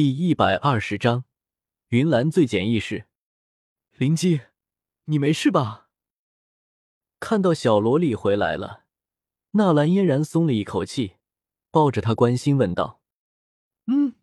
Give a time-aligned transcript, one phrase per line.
[0.00, 1.24] 第一百二十章，
[1.88, 3.08] 云岚最简易式。
[3.96, 4.42] 灵姬，
[5.06, 5.88] 你没事吧？
[7.18, 8.84] 看到小萝莉回来了，
[9.50, 11.16] 纳兰嫣然松了一口气，
[11.72, 13.02] 抱着她关心问道
[13.90, 14.14] ：“嗯，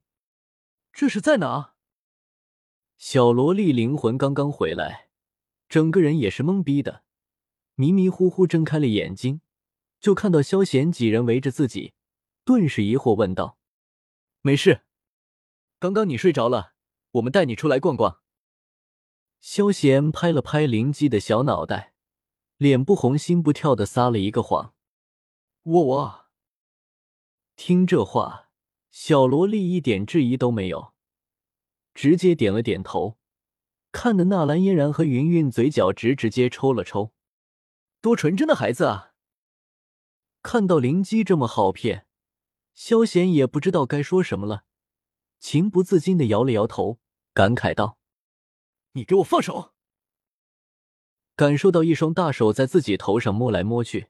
[0.94, 1.74] 这是在哪？”
[2.96, 5.10] 小萝莉灵魂刚刚回来，
[5.68, 7.04] 整个人也是懵逼的，
[7.74, 9.42] 迷迷糊糊睁开了眼睛，
[10.00, 11.92] 就看到萧贤几人围着自己，
[12.46, 13.58] 顿时疑惑问道
[14.40, 14.84] ：“没事。”
[15.86, 16.74] 刚刚你睡着了，
[17.12, 18.20] 我们带你出来逛逛。
[19.40, 21.94] 萧贤拍了拍灵姬的小脑袋，
[22.58, 24.74] 脸不红心不跳的撒了一个谎。
[25.62, 26.26] 我我。
[27.56, 28.50] 听这话，
[28.90, 30.96] 小萝莉一点质疑都没有，
[31.94, 33.20] 直接点了点头，
[33.92, 37.14] 看的纳兰嫣然和云云嘴角直直接抽了抽。
[38.02, 39.14] 多纯真的孩子啊！
[40.42, 42.08] 看到灵姬这么好骗，
[42.74, 44.65] 萧贤也不知道该说什么了。
[45.40, 47.00] 情不自禁的摇了摇头，
[47.34, 47.98] 感慨道
[48.94, 49.74] ：“你给我放手！”
[51.36, 54.08] 感受到一双大手在自己头上摸来摸去，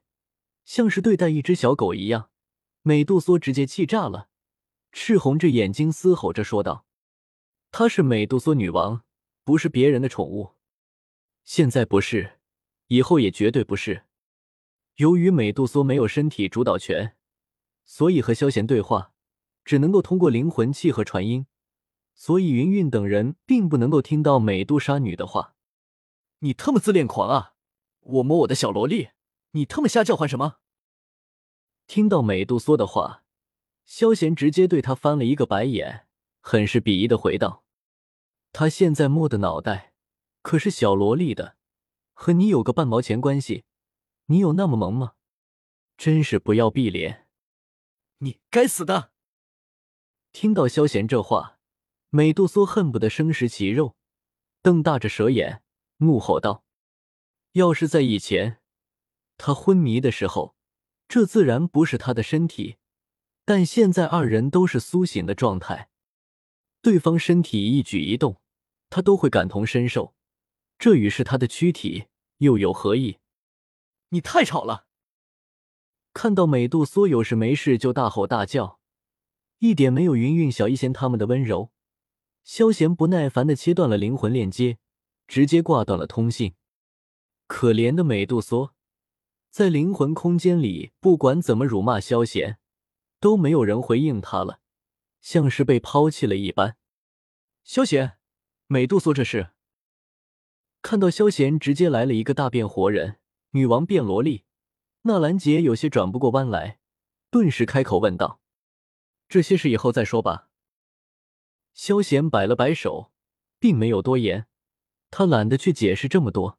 [0.64, 2.30] 像是对待一只小狗一样，
[2.82, 4.28] 美杜莎直接气炸了，
[4.92, 6.86] 赤红着眼睛嘶吼着说道
[7.72, 9.04] ：“她是美杜莎女王，
[9.42, 10.54] 不是别人的宠物。
[11.44, 12.38] 现在不是，
[12.86, 14.04] 以后也绝对不是。
[14.94, 17.16] 由于美杜莎没有身体主导权，
[17.84, 19.12] 所以和萧贤对话。”
[19.66, 21.48] 只能够通过灵魂契合传音，
[22.14, 25.56] 所以云云等人并不能够听到美杜莎女的话。
[26.38, 27.54] 你特么自恋狂啊！
[28.00, 29.08] 我摸我的小萝莉，
[29.50, 30.58] 你特么瞎叫唤什么？
[31.88, 33.24] 听到美杜莎的话，
[33.84, 36.06] 萧贤直接对他翻了一个白眼，
[36.40, 37.64] 很是鄙夷的回道
[38.52, 39.94] ：“他现在摸的脑袋
[40.42, 41.56] 可是小萝莉的，
[42.12, 43.64] 和你有个半毛钱关系？
[44.26, 45.14] 你有那么萌吗？
[45.96, 47.26] 真是不要碧脸！
[48.18, 49.10] 你该死的！”
[50.38, 51.58] 听到萧贤这话，
[52.10, 53.96] 美杜莎恨不得生食其肉，
[54.60, 55.62] 瞪大着蛇眼，
[56.00, 56.62] 怒吼道
[57.52, 58.60] ：“要是在以前，
[59.38, 60.54] 他昏迷的时候，
[61.08, 62.76] 这自然不是他的身体；
[63.46, 65.88] 但现在二人都是苏醒的状态，
[66.82, 68.38] 对方身体一举一动，
[68.90, 70.14] 他都会感同身受，
[70.78, 72.08] 这与是他的躯体
[72.40, 73.16] 又有何异？”
[74.12, 74.86] 你太吵了！
[76.12, 78.78] 看到美杜莎有事没事就大吼大叫。
[79.58, 81.70] 一点没有云云、小一仙他们的温柔。
[82.44, 84.78] 萧贤不耐烦的切断了灵魂链接，
[85.26, 86.54] 直接挂断了通信。
[87.46, 88.74] 可怜的美杜莎，
[89.50, 92.58] 在灵魂空间里，不管怎么辱骂萧贤，
[93.18, 94.60] 都没有人回应他了，
[95.20, 96.76] 像是被抛弃了一般。
[97.64, 98.18] 萧贤，
[98.66, 99.50] 美杜莎这是？
[100.82, 103.18] 看到萧贤直接来了一个大变活人，
[103.50, 104.44] 女王变萝莉，
[105.02, 106.78] 纳兰杰有些转不过弯来，
[107.30, 108.40] 顿时开口问道。
[109.28, 110.48] 这些事以后再说吧。
[111.74, 113.12] 萧贤摆了摆手，
[113.58, 114.46] 并没有多言，
[115.10, 116.58] 他懒得去解释这么多，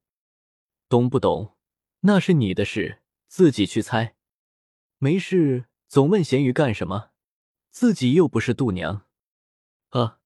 [0.88, 1.56] 懂不懂
[2.02, 4.16] 那是你的事，自己去猜。
[5.00, 7.12] 没事，总问咸鱼干什么？
[7.72, 9.06] 自己又不是度娘。
[9.90, 10.20] 啊！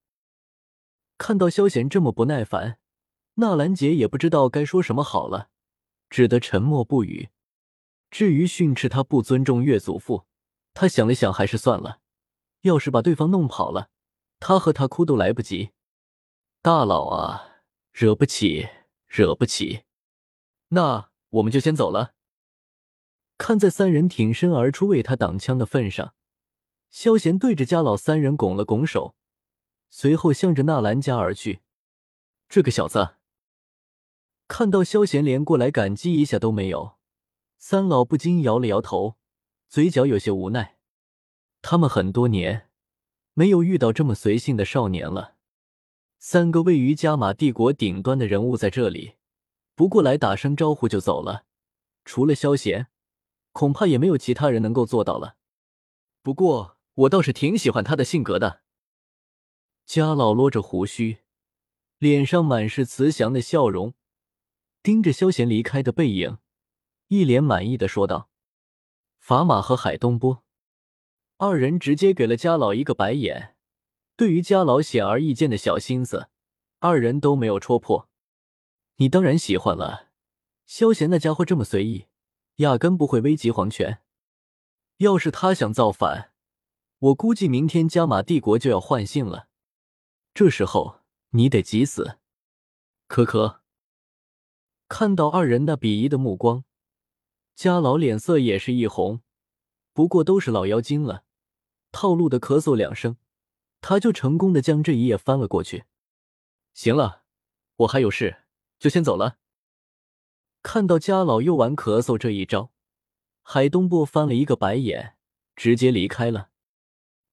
[1.17, 2.79] 看到萧贤这么不耐烦，
[3.35, 5.49] 纳兰杰也不知道该说什么好了，
[6.09, 7.29] 只得沉默不语。
[8.09, 10.25] 至于训斥他不尊重岳祖父，
[10.73, 12.00] 他想了想，还是算了。
[12.61, 13.89] 要是把对方弄跑了，
[14.39, 15.71] 他和他哭都来不及。
[16.61, 18.69] 大佬啊，惹不起，
[19.07, 19.83] 惹不起。
[20.69, 22.13] 那我们就先走了。
[23.37, 26.13] 看在三人挺身而出为他挡枪的份上，
[26.91, 29.15] 萧贤对着家老三人拱了拱手，
[29.89, 31.61] 随后向着纳兰家而去。
[32.47, 33.15] 这个小子，
[34.47, 36.97] 看到萧贤连过来感激一下都没有，
[37.57, 39.15] 三老不禁摇了摇头，
[39.67, 40.77] 嘴角有些无奈。
[41.61, 42.69] 他们很多年
[43.33, 45.35] 没有遇到这么随性的少年了。
[46.17, 49.15] 三个位于加玛帝国顶端的人物在这里，
[49.75, 51.45] 不过来打声招呼就走了。
[52.05, 52.87] 除了萧贤，
[53.51, 55.37] 恐怕也没有其他人能够做到了。
[56.21, 58.61] 不过我倒是挺喜欢他的性格的。
[59.85, 61.19] 家老撸着胡须，
[61.97, 63.93] 脸上满是慈祥的笑容，
[64.83, 66.37] 盯着萧贤离开的背影，
[67.07, 68.29] 一脸满意的说道
[69.19, 70.43] ：“法玛和海东波。”
[71.43, 73.55] 二人直接给了家老一个白眼，
[74.15, 76.29] 对于家老显而易见的小心思，
[76.77, 78.07] 二人都没有戳破。
[78.97, 80.11] 你当然喜欢了，
[80.67, 82.05] 萧贤那家伙这么随意，
[82.57, 84.03] 压根不会危及皇权。
[84.97, 86.31] 要是他想造反，
[86.99, 89.47] 我估计明天加玛帝国就要换姓了。
[90.35, 90.99] 这时候
[91.31, 92.19] 你得急死。
[93.07, 93.61] 可可
[94.87, 96.63] 看到二人那鄙夷的目光，
[97.55, 99.21] 家老脸色也是一红，
[99.91, 101.23] 不过都是老妖精了。
[101.91, 103.17] 套路的咳嗽两声，
[103.81, 105.85] 他就成功的将这一页翻了过去。
[106.73, 107.23] 行了，
[107.77, 108.43] 我还有事，
[108.79, 109.37] 就先走了。
[110.63, 112.71] 看到家老又玩咳嗽这一招，
[113.41, 115.17] 海东波翻了一个白眼，
[115.55, 116.49] 直接离开了。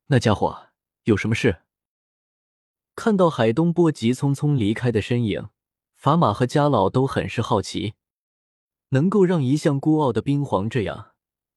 [0.06, 0.68] 那家伙
[1.04, 1.62] 有什么事？
[2.96, 5.50] 看到海东波急匆匆离开的身影，
[5.94, 7.94] 法玛和家老都很是好奇。
[8.90, 11.12] 能够让一向孤傲的冰皇这样，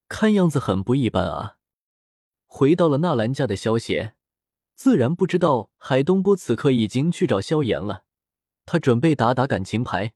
[0.09, 1.57] 看样子很不一般啊。
[2.61, 4.15] 回到了纳兰家的萧贤，
[4.75, 8.05] 自然不知道海东波此刻已经去找萧炎了。
[8.67, 10.13] 他准备打打感情牌。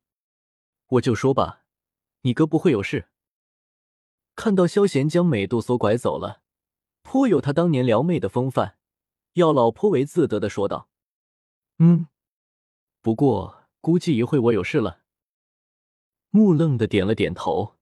[0.89, 1.63] 我就说吧，
[2.21, 3.07] 你哥不会有事。
[4.36, 6.44] 看到萧贤将美杜莎拐走了，
[7.01, 8.77] 颇有他当年撩妹的风范。
[9.33, 10.88] 药老颇为自得的说道
[11.80, 12.06] ：“嗯，
[13.01, 15.00] 不过估计一会我有事了。”
[16.30, 17.77] 木愣的点了点头。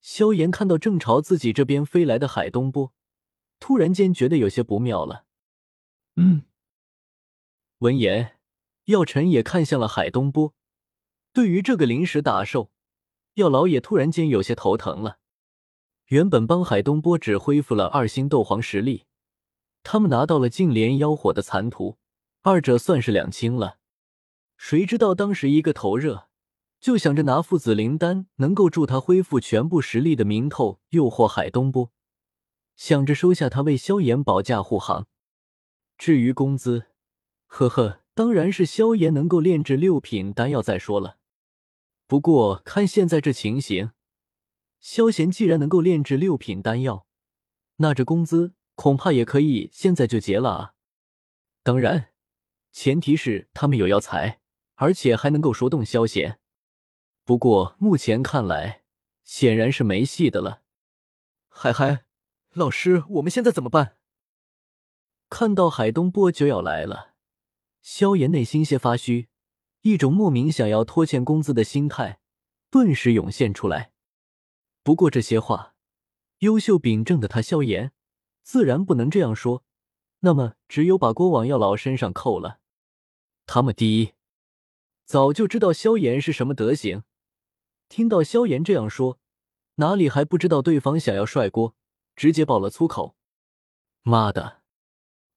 [0.00, 2.92] 萧炎看到正朝自己这边飞来的海东波，
[3.62, 5.24] 突然间觉得有些不妙了。
[6.16, 6.42] 嗯。
[7.78, 8.40] 闻言，
[8.86, 10.52] 药尘也看向了海东波。
[11.32, 12.72] 对于这个临时打手，
[13.34, 15.18] 药老也突然间有些头疼了。
[16.06, 19.04] 原本帮海东波只恢复了二星斗皇实力，
[19.84, 21.98] 他们拿到了净莲妖火的残图，
[22.42, 23.78] 二者算是两清了。
[24.56, 26.26] 谁知道当时一个头热，
[26.80, 31.92] 就想着拿父子灵丹能够助他恢复全部实力的名头诱惑海东波，
[32.76, 35.06] 想着收下他为萧炎保驾护航。
[35.96, 36.86] 至于工资，
[37.46, 41.18] 呵呵，当然是萧炎能够炼制六品丹药再说了。
[42.06, 43.92] 不过看现在这情形，
[44.80, 47.06] 萧贤既然能够炼制六品丹药，
[47.76, 50.74] 那这工资恐怕也可以现在就结了啊！
[51.62, 52.10] 当然，
[52.72, 54.40] 前提是他们有药材，
[54.74, 56.40] 而且还能够说动萧炎。
[57.24, 58.82] 不过目前看来，
[59.22, 60.62] 显然是没戏的了。
[61.48, 62.04] 嗨嗨，
[62.54, 63.96] 老师，我们现在怎么办？
[65.30, 67.14] 看到海东波就要来了，
[67.80, 69.30] 萧炎内心些发虚。
[69.80, 72.20] 一种莫名想要拖欠工资的心态
[72.70, 73.92] 顿时涌现出来。
[74.82, 75.74] 不过这些话，
[76.40, 77.92] 优秀秉正的他萧炎
[78.42, 79.64] 自然不能这样说。
[80.20, 82.60] 那么，只有把锅往药老身上扣了。
[83.46, 84.12] 他们第一
[85.06, 87.02] 早就知道萧炎是什么德行，
[87.88, 89.18] 听到萧炎这样说，
[89.76, 91.74] 哪里还不知道对方想要甩锅，
[92.14, 93.16] 直接爆了粗口
[94.02, 94.62] ：“妈的，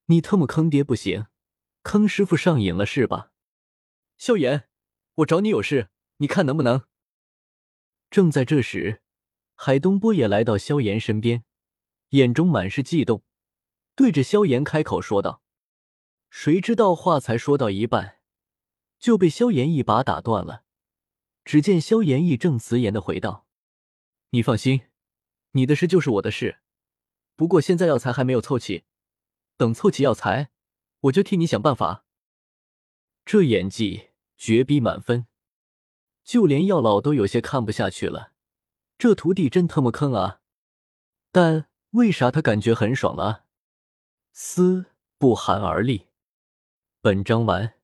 [0.05, 1.27] 你特么坑爹不行，
[1.83, 3.31] 坑师傅上瘾了是吧？”
[4.17, 4.69] 萧炎，
[5.15, 6.85] 我找你有事，你看能不能？
[8.09, 9.01] 正在这时，
[9.55, 11.43] 海东波也来到萧炎身边，
[12.09, 13.23] 眼中满是悸动，
[13.95, 15.41] 对着萧炎开口说道。
[16.29, 18.19] 谁知道话才说到一半，
[18.99, 20.63] 就被萧炎一把打断了。
[21.45, 23.47] 只见萧炎义正辞严的回道
[24.31, 24.81] ：“你放心，
[25.51, 26.59] 你的事就是我的事。
[27.35, 28.85] 不过现在药材还没有凑齐，
[29.57, 30.49] 等凑齐药材，
[31.01, 32.05] 我就替你想办法。”
[33.25, 35.27] 这演技绝逼满分，
[36.23, 38.31] 就连药老都有些看不下去了。
[38.97, 40.41] 这徒弟真他妈坑啊！
[41.31, 43.45] 但为啥他感觉很爽了？
[44.31, 44.85] 丝
[45.17, 46.07] 不寒而栗。
[47.01, 47.74] 本章完。